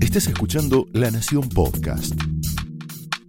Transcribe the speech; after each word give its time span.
Estás 0.00 0.28
escuchando 0.28 0.86
La 0.92 1.10
Nación 1.10 1.48
Podcast. 1.48 2.14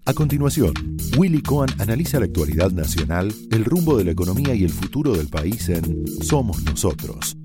A 0.05 0.13
continuación, 0.13 0.73
Willy 1.17 1.41
Cohen 1.41 1.69
analiza 1.79 2.19
la 2.19 2.25
actualidad 2.25 2.71
nacional, 2.71 3.33
el 3.51 3.65
rumbo 3.65 3.97
de 3.97 4.05
la 4.05 4.11
economía 4.11 4.53
y 4.53 4.63
el 4.63 4.69
futuro 4.69 5.13
del 5.13 5.27
país 5.27 5.67
en 5.69 6.05
Somos 6.21 6.63
Nosotros. 6.63 7.35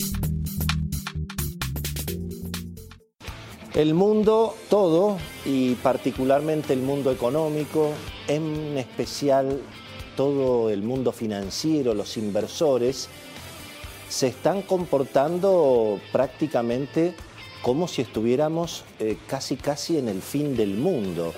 El 3.74 3.94
mundo 3.94 4.54
todo, 4.68 5.16
y 5.44 5.74
particularmente 5.76 6.72
el 6.74 6.82
mundo 6.82 7.10
económico, 7.10 7.92
en 8.28 8.76
especial 8.78 9.60
todo 10.16 10.70
el 10.70 10.82
mundo 10.82 11.12
financiero, 11.12 11.94
los 11.94 12.16
inversores, 12.16 13.08
se 14.12 14.26
están 14.26 14.60
comportando 14.60 15.98
prácticamente 16.12 17.14
como 17.62 17.88
si 17.88 18.02
estuviéramos 18.02 18.84
eh, 19.00 19.16
casi 19.26 19.56
casi 19.56 19.96
en 19.96 20.06
el 20.10 20.20
fin 20.20 20.54
del 20.54 20.74
mundo. 20.74 21.32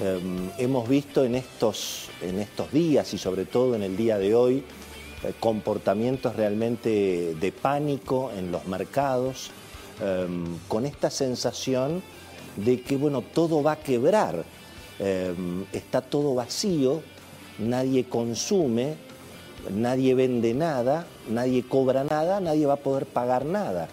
Em, 0.00 0.50
hemos 0.58 0.88
visto 0.88 1.24
en 1.24 1.36
estos, 1.36 2.08
en 2.20 2.40
estos 2.40 2.72
días 2.72 3.14
y 3.14 3.18
sobre 3.18 3.44
todo 3.44 3.76
en 3.76 3.84
el 3.84 3.96
día 3.96 4.18
de 4.18 4.34
hoy 4.34 4.64
eh, 5.22 5.32
comportamientos 5.38 6.34
realmente 6.34 7.36
de 7.36 7.52
pánico 7.52 8.32
en 8.36 8.50
los 8.50 8.66
mercados, 8.66 9.52
em, 10.00 10.58
con 10.66 10.86
esta 10.86 11.08
sensación 11.08 12.02
de 12.56 12.82
que 12.82 12.96
bueno, 12.96 13.22
todo 13.22 13.62
va 13.62 13.72
a 13.72 13.80
quebrar, 13.80 14.44
em, 14.98 15.64
está 15.72 16.00
todo 16.00 16.34
vacío, 16.34 17.00
nadie 17.60 18.06
consume, 18.08 18.96
nadie 19.70 20.14
vende 20.14 20.54
nada, 20.54 21.06
nadie 21.28 21.62
cobra 21.62 22.04
nada, 22.04 22.40
nadie 22.40 22.66
va 22.66 22.74
a 22.74 22.76
poder 22.76 23.06
pagar 23.06 23.44
nada. 23.44 23.88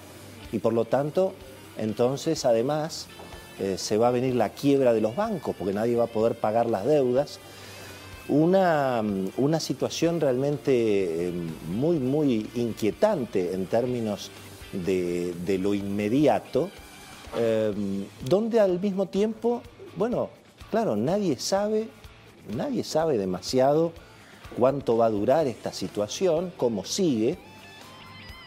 Y 0.52 0.60
por 0.60 0.74
lo 0.74 0.86
tanto, 0.86 1.34
entonces 1.78 2.46
además 2.46 3.08
eh, 3.60 3.78
se 3.78 3.98
va 3.98 4.08
a 4.08 4.12
venir 4.12 4.36
la 4.36 4.50
quiebra 4.50 4.94
de 4.94 5.02
los 5.02 5.16
bancos 5.16 5.56
porque 5.58 5.74
nadie 5.74 5.96
va 5.96 6.06
a 6.06 6.08
poder 6.08 6.36
pagar 6.36 6.68
las 6.68 6.86
deudas. 6.86 7.40
Una, 8.28 9.04
una 9.38 9.60
situación 9.60 10.22
realmente 10.22 11.28
eh, 11.28 11.34
muy, 11.70 11.98
muy 11.98 12.50
inquietante 12.56 13.54
en 13.54 13.66
términos 13.66 14.32
de, 14.72 15.60
lo 15.60 15.74
inmediato, 15.74 16.70
eh, 17.38 17.74
donde 18.28 18.60
al 18.60 18.80
mismo 18.80 19.08
tiempo, 19.08 19.64
bueno, 19.96 20.30
claro, 20.70 20.96
nadie 20.96 21.40
sabe, 21.40 21.90
nadie 22.56 22.84
sabe 22.84 23.18
demasiado 23.18 23.94
cuánto 24.60 24.98
va 24.98 25.06
a 25.06 25.10
durar 25.10 25.48
esta 25.48 25.72
situación, 25.72 26.52
cómo 26.58 26.84
sigue. 26.86 27.38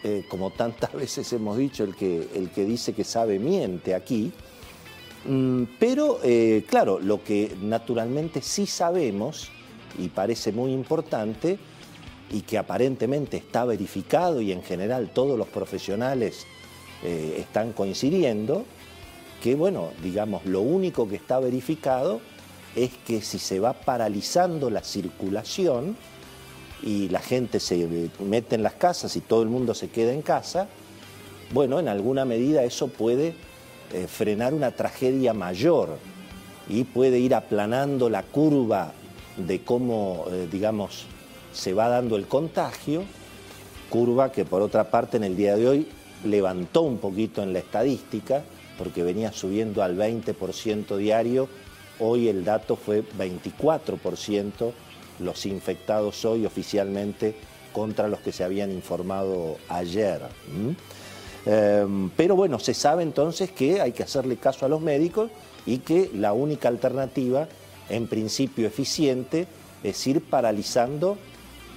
Eh, 0.03 0.25
como 0.29 0.51
tantas 0.51 0.93
veces 1.03 1.31
hemos 1.33 1.57
dicho, 1.57 1.83
el 1.83 1.95
que, 1.95 2.29
el 2.35 2.51
que 2.51 2.65
dice 2.65 2.93
que 2.93 3.03
sabe 3.03 3.39
miente 3.39 3.95
aquí. 3.95 4.31
Mm, 5.25 5.63
pero, 5.79 6.19
eh, 6.23 6.63
claro, 6.69 6.99
lo 6.99 7.23
que 7.23 7.55
naturalmente 7.61 8.41
sí 8.41 8.67
sabemos, 8.67 9.49
y 9.97 10.09
parece 10.09 10.51
muy 10.51 10.71
importante, 10.71 11.57
y 12.31 12.41
que 12.41 12.57
aparentemente 12.57 13.37
está 13.37 13.63
verificado 13.65 14.41
y 14.41 14.51
en 14.51 14.63
general 14.63 15.11
todos 15.13 15.37
los 15.37 15.47
profesionales 15.47 16.45
eh, 17.03 17.37
están 17.39 17.73
coincidiendo, 17.73 18.65
que 19.41 19.55
bueno, 19.55 19.89
digamos, 20.01 20.45
lo 20.45 20.61
único 20.61 21.07
que 21.07 21.15
está 21.15 21.39
verificado 21.39 22.21
es 22.75 22.91
que 23.05 23.21
si 23.21 23.39
se 23.39 23.59
va 23.59 23.73
paralizando 23.73 24.69
la 24.69 24.83
circulación 24.83 25.95
y 26.81 27.09
la 27.09 27.19
gente 27.19 27.59
se 27.59 28.09
mete 28.19 28.55
en 28.55 28.63
las 28.63 28.73
casas 28.73 29.15
y 29.15 29.21
todo 29.21 29.43
el 29.43 29.49
mundo 29.49 29.73
se 29.73 29.89
queda 29.89 30.11
en 30.11 30.21
casa, 30.21 30.67
bueno, 31.51 31.79
en 31.79 31.87
alguna 31.87 32.25
medida 32.25 32.63
eso 32.63 32.87
puede 32.87 33.35
eh, 33.93 34.07
frenar 34.07 34.53
una 34.53 34.71
tragedia 34.71 35.33
mayor 35.33 35.97
y 36.67 36.83
puede 36.83 37.19
ir 37.19 37.35
aplanando 37.35 38.09
la 38.09 38.23
curva 38.23 38.91
de 39.37 39.61
cómo, 39.61 40.25
eh, 40.31 40.47
digamos, 40.51 41.05
se 41.53 41.73
va 41.73 41.89
dando 41.89 42.15
el 42.15 42.27
contagio, 42.27 43.03
curva 43.89 44.31
que 44.31 44.45
por 44.45 44.61
otra 44.61 44.89
parte 44.89 45.17
en 45.17 45.23
el 45.23 45.37
día 45.37 45.55
de 45.55 45.67
hoy 45.67 45.87
levantó 46.23 46.81
un 46.81 46.97
poquito 46.97 47.43
en 47.43 47.53
la 47.53 47.59
estadística, 47.59 48.43
porque 48.77 49.03
venía 49.03 49.31
subiendo 49.31 49.83
al 49.83 49.95
20% 49.95 50.97
diario 50.97 51.47
Hoy 51.99 52.27
el 52.27 52.43
dato 52.43 52.75
fue 52.75 53.03
24% 53.03 54.71
los 55.19 55.45
infectados 55.45 56.25
hoy 56.25 56.45
oficialmente 56.45 57.35
contra 57.71 58.07
los 58.07 58.19
que 58.19 58.31
se 58.31 58.43
habían 58.43 58.71
informado 58.71 59.57
ayer. 59.69 60.21
Em, 61.45 62.09
pero 62.11 62.35
bueno, 62.35 62.59
se 62.59 62.73
sabe 62.73 63.03
entonces 63.03 63.51
que 63.51 63.81
hay 63.81 63.91
que 63.91 64.03
hacerle 64.03 64.37
caso 64.37 64.65
a 64.65 64.69
los 64.69 64.81
médicos 64.81 65.29
y 65.65 65.79
que 65.79 66.09
la 66.13 66.33
única 66.33 66.67
alternativa, 66.67 67.47
en 67.89 68.07
principio 68.07 68.67
eficiente, 68.67 69.47
es 69.83 70.07
ir 70.07 70.21
paralizando 70.21 71.17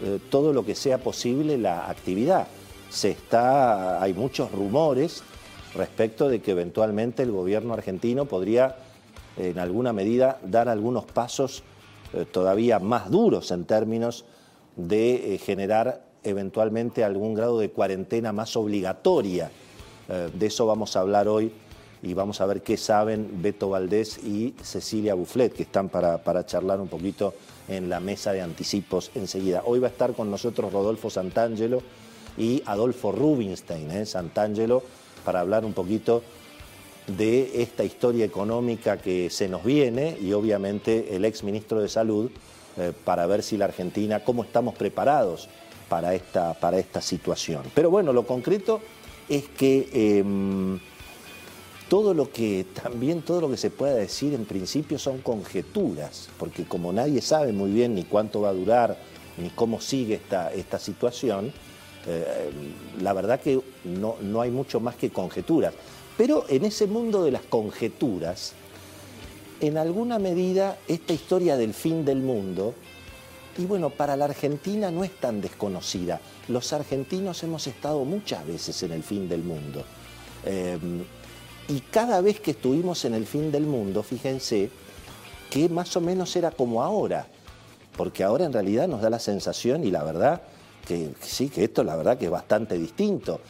eh, 0.02 0.20
todo 0.30 0.52
lo 0.52 0.64
que 0.64 0.74
sea 0.74 0.98
posible 0.98 1.58
la 1.58 1.88
actividad. 1.88 2.46
Se 2.90 3.10
está, 3.10 4.00
hay 4.00 4.12
muchos 4.14 4.52
rumores 4.52 5.22
respecto 5.74 6.28
de 6.28 6.40
que 6.40 6.52
eventualmente 6.52 7.22
el 7.22 7.32
gobierno 7.32 7.74
argentino 7.74 8.26
podría 8.26 8.76
en 9.36 9.58
alguna 9.58 9.92
medida 9.92 10.38
dar 10.42 10.68
algunos 10.68 11.04
pasos 11.04 11.62
eh, 12.12 12.24
todavía 12.30 12.78
más 12.78 13.10
duros 13.10 13.50
en 13.50 13.64
términos 13.64 14.24
de 14.76 15.34
eh, 15.34 15.38
generar 15.38 16.04
eventualmente 16.22 17.04
algún 17.04 17.34
grado 17.34 17.58
de 17.58 17.70
cuarentena 17.70 18.32
más 18.32 18.56
obligatoria. 18.56 19.50
Eh, 20.08 20.30
de 20.32 20.46
eso 20.46 20.66
vamos 20.66 20.96
a 20.96 21.00
hablar 21.00 21.28
hoy 21.28 21.52
y 22.02 22.14
vamos 22.14 22.40
a 22.40 22.46
ver 22.46 22.62
qué 22.62 22.76
saben 22.76 23.42
Beto 23.42 23.70
Valdés 23.70 24.18
y 24.18 24.54
Cecilia 24.62 25.14
Bufflet, 25.14 25.52
que 25.52 25.64
están 25.64 25.88
para, 25.88 26.18
para 26.18 26.46
charlar 26.46 26.80
un 26.80 26.88
poquito 26.88 27.34
en 27.68 27.88
la 27.88 28.00
mesa 28.00 28.32
de 28.32 28.42
anticipos 28.42 29.10
enseguida. 29.14 29.62
Hoy 29.64 29.80
va 29.80 29.88
a 29.88 29.90
estar 29.90 30.12
con 30.12 30.30
nosotros 30.30 30.72
Rodolfo 30.72 31.10
Santangelo 31.10 31.82
y 32.36 32.62
Adolfo 32.66 33.12
Rubinstein. 33.12 34.06
Santangelo, 34.06 34.82
para 35.24 35.40
hablar 35.40 35.64
un 35.64 35.72
poquito 35.72 36.22
de 37.06 37.62
esta 37.62 37.84
historia 37.84 38.24
económica 38.24 38.96
que 38.98 39.30
se 39.30 39.48
nos 39.48 39.64
viene 39.64 40.16
y 40.20 40.32
obviamente 40.32 41.14
el 41.14 41.24
ex 41.24 41.44
ministro 41.44 41.80
de 41.80 41.88
Salud 41.88 42.30
eh, 42.76 42.92
para 43.04 43.26
ver 43.26 43.42
si 43.42 43.56
la 43.56 43.66
Argentina, 43.66 44.24
cómo 44.24 44.42
estamos 44.42 44.74
preparados 44.74 45.48
para 45.88 46.14
esta, 46.14 46.54
para 46.54 46.78
esta 46.78 47.00
situación. 47.00 47.62
Pero 47.74 47.90
bueno, 47.90 48.12
lo 48.12 48.26
concreto 48.26 48.80
es 49.28 49.44
que 49.48 49.88
em, 49.92 50.78
todo 51.88 52.12
lo 52.12 52.30
que 52.32 52.66
también 52.82 53.22
todo 53.22 53.40
lo 53.42 53.50
que 53.50 53.56
se 53.56 53.70
pueda 53.70 53.94
decir 53.94 54.34
en 54.34 54.44
principio 54.44 54.98
son 54.98 55.18
conjeturas, 55.18 56.28
porque 56.38 56.64
como 56.64 56.92
nadie 56.92 57.22
sabe 57.22 57.52
muy 57.52 57.70
bien 57.70 57.94
ni 57.94 58.04
cuánto 58.04 58.40
va 58.40 58.48
a 58.48 58.52
durar 58.52 58.98
ni 59.36 59.50
cómo 59.50 59.80
sigue 59.80 60.14
esta, 60.16 60.52
esta 60.52 60.78
situación, 60.78 61.52
eh, 62.06 62.50
la 63.00 63.12
verdad 63.12 63.40
que 63.40 63.60
no, 63.84 64.16
no 64.20 64.40
hay 64.40 64.50
mucho 64.50 64.80
más 64.80 64.96
que 64.96 65.10
conjeturas. 65.10 65.74
Pero 66.16 66.44
en 66.48 66.64
ese 66.64 66.86
mundo 66.86 67.24
de 67.24 67.30
las 67.30 67.42
conjeturas, 67.42 68.54
en 69.60 69.76
alguna 69.76 70.18
medida 70.18 70.78
esta 70.88 71.12
historia 71.12 71.56
del 71.56 71.74
fin 71.74 72.04
del 72.04 72.18
mundo, 72.18 72.74
y 73.58 73.64
bueno, 73.64 73.90
para 73.90 74.16
la 74.16 74.26
Argentina 74.26 74.90
no 74.90 75.04
es 75.04 75.12
tan 75.18 75.40
desconocida. 75.40 76.20
Los 76.48 76.72
argentinos 76.72 77.42
hemos 77.42 77.66
estado 77.66 78.04
muchas 78.04 78.46
veces 78.46 78.82
en 78.82 78.92
el 78.92 79.02
fin 79.02 79.28
del 79.28 79.42
mundo. 79.42 79.82
Eh, 80.44 80.78
y 81.68 81.80
cada 81.80 82.20
vez 82.20 82.40
que 82.40 82.52
estuvimos 82.52 83.04
en 83.04 83.14
el 83.14 83.26
fin 83.26 83.50
del 83.50 83.64
mundo, 83.64 84.02
fíjense 84.02 84.70
que 85.50 85.68
más 85.68 85.96
o 85.96 86.00
menos 86.00 86.34
era 86.36 86.50
como 86.50 86.82
ahora, 86.82 87.26
porque 87.96 88.22
ahora 88.24 88.44
en 88.44 88.52
realidad 88.52 88.88
nos 88.88 89.00
da 89.00 89.10
la 89.10 89.18
sensación 89.18 89.84
y 89.84 89.90
la 89.90 90.04
verdad 90.04 90.42
que, 90.86 91.12
que 91.18 91.26
sí, 91.26 91.48
que 91.48 91.64
esto 91.64 91.82
la 91.82 91.96
verdad 91.96 92.18
que 92.18 92.26
es 92.26 92.30
bastante 92.30 92.78
distinto. 92.78 93.40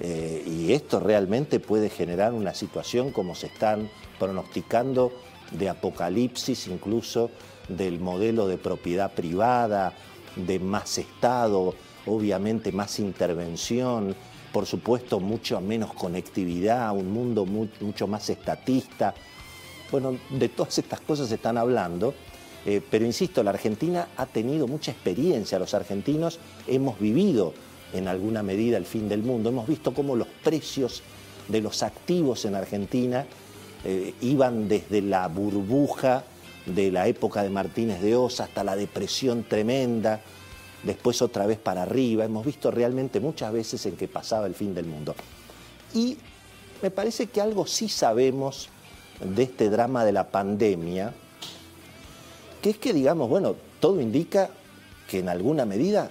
Eh, 0.00 0.42
y 0.46 0.72
esto 0.72 1.00
realmente 1.00 1.58
puede 1.58 1.88
generar 1.88 2.34
una 2.34 2.54
situación 2.54 3.12
como 3.12 3.34
se 3.34 3.46
están 3.46 3.88
pronosticando 4.18 5.12
de 5.52 5.68
apocalipsis 5.68 6.66
incluso 6.66 7.30
del 7.68 7.98
modelo 7.98 8.46
de 8.46 8.58
propiedad 8.58 9.12
privada, 9.12 9.94
de 10.36 10.58
más 10.58 10.98
Estado, 10.98 11.74
obviamente 12.04 12.72
más 12.72 12.98
intervención, 12.98 14.14
por 14.52 14.66
supuesto 14.66 15.18
mucho 15.18 15.60
menos 15.60 15.92
conectividad, 15.94 16.94
un 16.94 17.10
mundo 17.10 17.46
mucho 17.46 18.06
más 18.06 18.28
estatista. 18.30 19.14
Bueno, 19.90 20.18
de 20.30 20.48
todas 20.48 20.78
estas 20.78 21.00
cosas 21.00 21.28
se 21.28 21.36
están 21.36 21.58
hablando, 21.58 22.14
eh, 22.64 22.80
pero 22.90 23.04
insisto, 23.04 23.42
la 23.42 23.50
Argentina 23.50 24.08
ha 24.16 24.26
tenido 24.26 24.66
mucha 24.66 24.90
experiencia, 24.90 25.58
los 25.58 25.74
argentinos 25.74 26.38
hemos 26.66 26.98
vivido 26.98 27.54
en 27.96 28.08
alguna 28.08 28.42
medida 28.42 28.76
el 28.76 28.86
fin 28.86 29.08
del 29.08 29.22
mundo. 29.22 29.50
Hemos 29.50 29.66
visto 29.66 29.94
cómo 29.94 30.16
los 30.16 30.28
precios 30.28 31.02
de 31.48 31.60
los 31.60 31.82
activos 31.82 32.44
en 32.44 32.54
Argentina 32.54 33.26
eh, 33.84 34.14
iban 34.20 34.68
desde 34.68 35.02
la 35.02 35.28
burbuja 35.28 36.24
de 36.66 36.90
la 36.90 37.06
época 37.06 37.42
de 37.42 37.50
Martínez 37.50 38.00
de 38.00 38.16
Osa 38.16 38.44
hasta 38.44 38.64
la 38.64 38.74
depresión 38.74 39.44
tremenda, 39.44 40.20
después 40.82 41.22
otra 41.22 41.46
vez 41.46 41.58
para 41.58 41.82
arriba. 41.82 42.24
Hemos 42.24 42.44
visto 42.44 42.70
realmente 42.70 43.20
muchas 43.20 43.52
veces 43.52 43.86
en 43.86 43.96
que 43.96 44.08
pasaba 44.08 44.46
el 44.46 44.54
fin 44.54 44.74
del 44.74 44.86
mundo. 44.86 45.14
Y 45.94 46.16
me 46.82 46.90
parece 46.90 47.28
que 47.28 47.40
algo 47.40 47.66
sí 47.66 47.88
sabemos 47.88 48.68
de 49.20 49.44
este 49.44 49.70
drama 49.70 50.04
de 50.04 50.12
la 50.12 50.28
pandemia, 50.28 51.12
que 52.60 52.70
es 52.70 52.78
que, 52.78 52.92
digamos, 52.92 53.28
bueno, 53.28 53.54
todo 53.80 54.00
indica 54.00 54.50
que 55.08 55.20
en 55.20 55.28
alguna 55.28 55.64
medida 55.64 56.10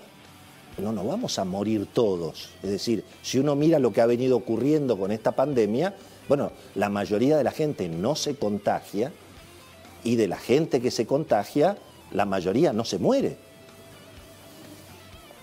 no 0.77 0.91
nos 0.91 1.07
vamos 1.07 1.39
a 1.39 1.45
morir 1.45 1.87
todos. 1.91 2.49
Es 2.61 2.69
decir, 2.69 3.03
si 3.21 3.39
uno 3.39 3.55
mira 3.55 3.79
lo 3.79 3.93
que 3.93 4.01
ha 4.01 4.05
venido 4.05 4.37
ocurriendo 4.37 4.97
con 4.97 5.11
esta 5.11 5.31
pandemia, 5.33 5.95
bueno, 6.27 6.51
la 6.75 6.89
mayoría 6.89 7.37
de 7.37 7.43
la 7.43 7.51
gente 7.51 7.87
no 7.87 8.15
se 8.15 8.35
contagia 8.35 9.11
y 10.03 10.15
de 10.15 10.27
la 10.27 10.37
gente 10.37 10.81
que 10.81 10.91
se 10.91 11.05
contagia, 11.05 11.77
la 12.11 12.25
mayoría 12.25 12.73
no 12.73 12.83
se 12.83 12.97
muere. 12.97 13.37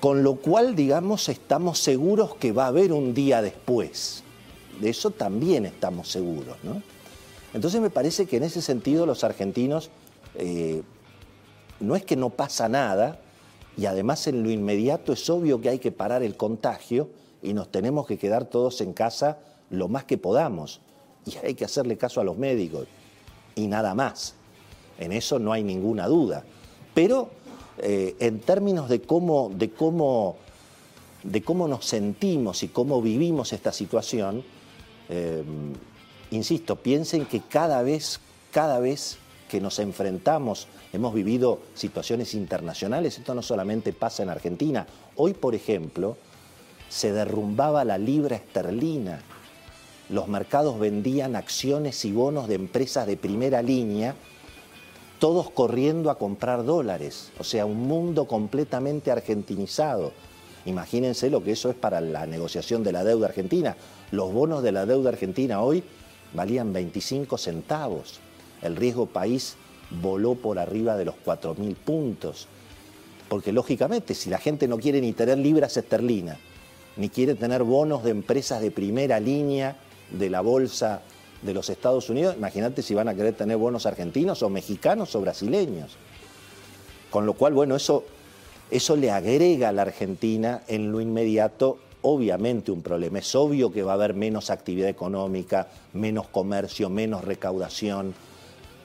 Con 0.01 0.23
lo 0.23 0.37
cual, 0.37 0.75
digamos, 0.75 1.29
estamos 1.29 1.79
seguros 1.79 2.35
que 2.35 2.53
va 2.53 2.65
a 2.65 2.69
haber 2.69 2.93
un 2.93 3.15
día 3.15 3.41
después. 3.41 4.25
De 4.81 4.91
eso 4.91 5.11
también 5.11 5.65
estamos 5.65 6.09
seguros, 6.09 6.57
¿no? 6.63 6.83
Entonces 7.55 7.81
me 7.81 7.91
parece 7.91 8.27
que 8.27 8.39
en 8.39 8.45
ese 8.45 8.63
sentido 8.63 9.07
los 9.07 9.25
argentinos 9.25 9.91
eh, 10.35 10.83
no 11.81 11.95
es 11.95 12.05
que 12.05 12.17
no 12.17 12.31
pasa 12.31 12.69
nada, 12.69 13.21
y 13.77 13.87
además 13.87 14.27
en 14.27 14.43
lo 14.43 14.51
inmediato 14.51 15.13
es 15.13 15.29
obvio 15.31 15.61
que 15.61 15.69
hay 15.69 15.79
que 15.79 15.93
parar 15.93 16.23
el 16.23 16.37
contagio 16.37 17.09
y 17.43 17.55
nos 17.55 17.71
tenemos 17.71 18.07
que 18.07 18.19
quedar 18.19 18.45
todos 18.45 18.81
en 18.81 18.93
casa 18.93 19.39
lo 19.71 19.89
más 19.89 20.05
que 20.05 20.19
podamos. 20.19 20.81
Y 21.25 21.37
hay 21.45 21.55
que 21.55 21.65
hacerle 21.65 21.97
caso 21.97 22.21
a 22.21 22.25
los 22.25 22.37
médicos 22.37 22.87
y 23.55 23.67
nada 23.67 23.95
más. 23.95 24.35
En 24.99 25.13
eso 25.13 25.39
no 25.39 25.53
hay 25.53 25.63
ninguna 25.63 26.07
duda. 26.07 26.45
Pero 26.95 27.31
eh, 27.79 28.17
en 28.21 28.41
términos 28.41 28.89
de 28.89 29.01
cómo, 29.01 29.51
de, 29.55 29.71
cómo, 29.71 30.37
de 31.23 31.43
cómo 31.43 31.67
nos 31.69 31.87
sentimos 31.87 32.63
y 32.63 32.69
cómo 32.69 33.01
vivimos 33.01 33.53
esta 33.53 33.73
situación, 33.73 34.45
eh, 35.09 35.43
insisto, 36.31 36.77
piensen 36.77 37.27
que 37.27 37.41
cada 37.41 37.83
vez, 37.83 38.21
cada 38.51 38.79
vez 38.79 39.19
que 39.53 39.61
nos 39.61 39.79
enfrentamos, 39.81 40.67
hemos 40.95 41.13
vivido 41.13 41.59
situaciones 41.75 42.33
internacionales, 42.33 43.19
esto 43.19 43.35
no 43.35 43.43
solamente 43.43 43.93
pasa 43.93 44.23
en 44.23 44.31
Argentina. 44.31 44.87
Hoy, 45.15 45.35
por 45.35 45.55
ejemplo, 45.55 46.17
se 46.89 47.13
derrumbaba 47.13 47.85
la 47.85 47.99
libra 47.99 48.37
esterlina. 48.37 49.21
Los 50.09 50.27
mercados 50.27 50.81
vendían 50.81 51.37
acciones 51.37 52.03
y 52.07 52.13
bonos 52.13 52.49
de 52.49 52.55
empresas 52.55 53.07
de 53.07 53.19
primera 53.19 53.61
línea, 53.61 54.15
todos 55.19 55.51
corriendo 55.51 56.09
a 56.09 56.17
comprar 56.17 56.65
dólares. 56.65 57.31
O 57.39 57.45
sea, 57.45 57.67
un 57.67 57.87
mundo 57.87 58.25
completamente 58.25 59.11
argentinizado. 59.11 60.15
Imagínense 60.65 61.29
lo 61.29 61.45
que 61.45 61.53
eso 61.53 61.69
es 61.69 61.77
para 61.77 62.01
la 62.01 62.25
negociación 62.25 62.83
de 62.83 62.93
la 62.93 63.05
deuda 63.05 63.27
argentina. 63.27 63.77
Los 64.13 64.33
bonos 64.33 64.63
de 64.63 64.73
la 64.73 64.87
deuda 64.87 65.11
argentina 65.11 65.61
hoy 65.61 65.85
valían 66.33 66.73
25 66.73 67.37
centavos 67.37 68.19
el 68.63 68.77
riesgo 68.77 69.07
país 69.07 69.57
voló 70.01 70.35
por 70.35 70.59
arriba 70.59 70.97
de 70.97 71.05
los 71.05 71.15
4.000 71.25 71.75
puntos. 71.77 72.47
Porque 73.29 73.53
lógicamente, 73.53 74.15
si 74.15 74.31
la 74.31 74.39
gente 74.39 74.69
no 74.69 74.79
quiere 74.79 75.01
ni 75.01 75.13
tener 75.13 75.39
libras 75.39 75.77
esterlinas, 75.77 76.39
ni 76.97 77.09
quiere 77.09 77.35
tener 77.35 77.63
bonos 77.63 78.05
de 78.05 78.11
empresas 78.11 78.61
de 78.61 78.71
primera 78.71 79.19
línea 79.21 79.77
de 80.11 80.31
la 80.31 80.41
bolsa 80.41 81.03
de 81.41 81.55
los 81.55 81.71
Estados 81.71 82.11
Unidos, 82.11 82.37
imagínate 82.37 82.83
si 82.83 82.95
van 82.95 83.09
a 83.09 83.15
querer 83.15 83.35
tener 83.35 83.57
bonos 83.57 83.87
argentinos 83.87 84.43
o 84.43 84.51
mexicanos 84.51 85.15
o 85.15 85.21
brasileños. 85.21 85.97
Con 87.11 87.27
lo 87.27 87.35
cual, 87.35 87.55
bueno, 87.55 87.75
eso, 87.75 88.05
eso 88.71 88.97
le 88.97 89.11
agrega 89.11 89.71
a 89.71 89.73
la 89.73 89.83
Argentina 89.83 90.63
en 90.69 90.93
lo 90.93 91.01
inmediato 91.01 91.79
obviamente 92.03 92.71
un 92.71 92.83
problema. 92.83 93.19
Es 93.19 93.35
obvio 93.35 93.73
que 93.73 93.83
va 93.83 93.93
a 93.93 93.95
haber 93.95 94.15
menos 94.15 94.51
actividad 94.51 94.89
económica, 94.89 95.69
menos 95.95 96.29
comercio, 96.29 96.91
menos 96.91 97.25
recaudación, 97.25 98.15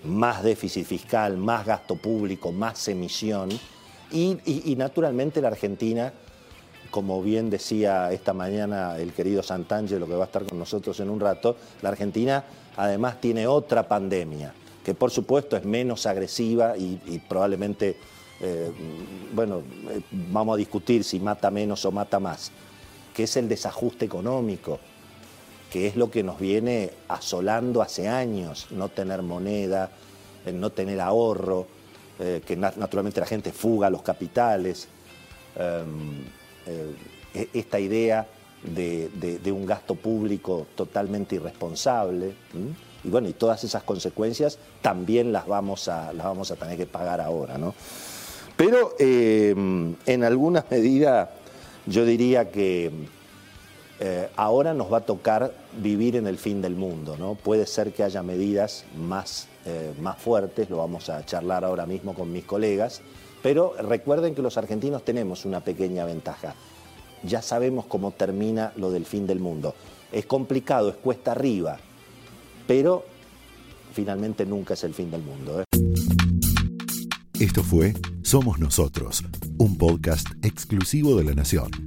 más 0.07 0.43
déficit 0.43 0.85
fiscal, 0.85 1.37
más 1.37 1.65
gasto 1.65 1.95
público, 1.95 2.51
más 2.51 2.87
emisión. 2.87 3.49
Y, 4.11 4.75
naturalmente 4.77 5.41
la 5.41 5.49
Argentina, 5.49 6.13
como 6.89 7.21
bien 7.21 7.49
decía 7.49 8.11
esta 8.11 8.33
mañana 8.33 8.97
el 8.97 9.11
querido 9.13 9.43
Santangelo, 9.43 10.07
que 10.07 10.15
va 10.15 10.23
a 10.23 10.27
estar 10.27 10.45
con 10.45 10.57
nosotros 10.57 10.99
en 10.99 11.09
un 11.09 11.19
rato, 11.19 11.57
la 11.81 11.89
Argentina 11.89 12.43
además 12.77 13.19
tiene 13.19 13.47
otra 13.47 13.87
pandemia, 13.87 14.53
que 14.83 14.93
por 14.93 15.11
supuesto 15.11 15.57
es 15.57 15.65
menos 15.65 16.05
agresiva 16.05 16.77
y, 16.77 17.21
probablemente, 17.27 17.97
eh, 18.39 18.71
bueno, 19.33 19.61
eh, 19.89 20.01
vamos 20.11 20.55
a 20.55 20.57
discutir 20.57 21.03
si 21.03 21.19
mata 21.19 21.51
menos 21.51 21.83
o 21.85 21.91
mata 21.91 22.19
más, 22.19 22.51
que 23.13 23.23
es 23.23 23.35
el 23.35 23.49
desajuste 23.49 24.05
económico 24.05 24.79
que 25.77 25.85
es 25.85 25.95
lo 25.95 26.09
que 26.09 26.23
nos 26.23 26.39
viene 26.39 26.89
asolando 27.07 27.83
hace 27.83 28.07
años, 28.07 28.65
no 28.71 28.89
tener 28.89 29.21
moneda, 29.21 29.91
no 30.51 30.71
tener 30.71 30.99
ahorro, 30.99 31.67
eh, 32.19 32.41
que 32.43 32.55
naturalmente 32.55 33.19
la 33.19 33.27
gente 33.27 33.51
fuga 33.51 33.87
los 33.91 34.01
capitales, 34.01 34.87
em, 35.55 36.23
eh, 36.65 36.95
e-, 37.31 37.49
esta 37.53 37.79
idea 37.79 38.25
de, 38.63 39.51
un 39.51 39.67
gasto 39.67 39.93
público 39.93 40.65
totalmente 40.73 41.35
irresponsable. 41.35 42.33
Y 43.03 43.09
bueno, 43.09 43.29
y 43.29 43.33
todas 43.33 43.63
esas 43.63 43.83
consecuencias 43.83 44.57
también 44.81 45.31
las 45.31 45.45
vamos 45.45 45.87
a, 45.89 46.11
las 46.11 46.25
vamos 46.25 46.49
a 46.49 46.55
tener 46.55 46.75
que 46.75 46.87
pagar 46.87 47.21
ahora. 47.21 47.59
¿no? 47.59 47.75
Pero 48.55 48.95
em, 48.97 49.95
en 50.07 50.23
alguna 50.23 50.65
medida 50.71 51.29
yo 51.85 52.03
diría 52.03 52.49
que 52.49 52.91
eh, 53.99 54.29
ahora 54.35 54.73
nos 54.73 54.91
va 54.93 54.97
a 54.97 55.05
tocar 55.05 55.53
vivir 55.81 56.15
en 56.15 56.27
el 56.27 56.37
fin 56.37 56.61
del 56.61 56.75
mundo, 56.75 57.17
¿no? 57.17 57.33
Puede 57.33 57.65
ser 57.65 57.93
que 57.93 58.03
haya 58.03 58.21
medidas 58.21 58.85
más, 58.95 59.47
eh, 59.65 59.93
más 59.99 60.17
fuertes, 60.19 60.69
lo 60.69 60.77
vamos 60.77 61.09
a 61.09 61.25
charlar 61.25 61.65
ahora 61.65 61.85
mismo 61.87 62.13
con 62.13 62.31
mis 62.31 62.45
colegas, 62.45 63.01
pero 63.41 63.73
recuerden 63.81 64.35
que 64.35 64.41
los 64.43 64.57
argentinos 64.57 65.03
tenemos 65.03 65.45
una 65.45 65.61
pequeña 65.61 66.05
ventaja. 66.05 66.53
Ya 67.23 67.41
sabemos 67.41 67.85
cómo 67.85 68.11
termina 68.11 68.71
lo 68.75 68.91
del 68.91 69.05
fin 69.05 69.25
del 69.25 69.39
mundo. 69.39 69.73
Es 70.11 70.27
complicado, 70.27 70.89
es 70.89 70.95
cuesta 70.95 71.31
arriba, 71.31 71.77
pero 72.67 73.03
finalmente 73.93 74.45
nunca 74.45 74.75
es 74.75 74.83
el 74.83 74.93
fin 74.93 75.09
del 75.09 75.23
mundo. 75.23 75.61
¿eh? 75.61 75.63
Esto 77.39 77.63
fue 77.63 77.95
Somos 78.21 78.59
Nosotros, 78.59 79.23
un 79.57 79.77
podcast 79.77 80.27
exclusivo 80.43 81.15
de 81.15 81.23
la 81.23 81.33
Nación. 81.33 81.86